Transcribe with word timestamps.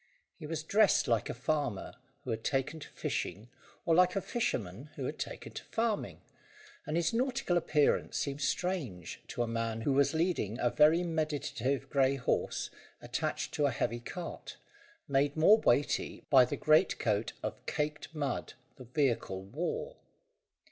He 0.39 0.47
was 0.47 0.63
dressed 0.63 1.07
like 1.07 1.29
a 1.29 1.33
farmer 1.35 1.93
who 2.23 2.31
had 2.31 2.43
taken 2.43 2.79
to 2.79 2.89
fishing 2.89 3.49
or 3.85 3.93
like 3.93 4.15
a 4.15 4.19
fisherman 4.21 4.89
who 4.95 5.05
had 5.05 5.19
taken 5.19 5.51
to 5.53 5.63
farming, 5.65 6.21
and 6.87 6.97
his 6.97 7.13
nautical 7.13 7.55
appearance 7.55 8.17
seemed 8.17 8.41
strange 8.41 9.21
to 9.27 9.43
a 9.43 9.47
man 9.47 9.81
who 9.81 9.93
was 9.93 10.15
leading 10.15 10.57
a 10.57 10.71
very 10.71 11.03
meditative 11.03 11.87
grey 11.91 12.15
horse 12.15 12.71
attached 12.99 13.53
to 13.53 13.67
a 13.67 13.71
heavy 13.71 13.99
cart, 13.99 14.57
made 15.07 15.37
more 15.37 15.59
weighty 15.59 16.25
by 16.31 16.45
the 16.45 16.57
greatcoat 16.57 17.33
of 17.43 17.63
caked 17.67 18.07
mud 18.15 18.53
the 18.77 18.85
vehicle 18.85 19.43
wore. 19.43 19.97